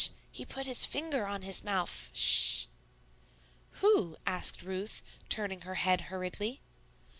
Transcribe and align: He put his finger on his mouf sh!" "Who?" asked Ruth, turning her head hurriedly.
He 0.31 0.45
put 0.47 0.65
his 0.65 0.83
finger 0.83 1.27
on 1.27 1.43
his 1.43 1.61
mouf 1.63 2.09
sh!" 2.11 2.65
"Who?" 3.81 4.17
asked 4.25 4.63
Ruth, 4.63 5.03
turning 5.29 5.61
her 5.61 5.75
head 5.75 6.01
hurriedly. 6.09 6.59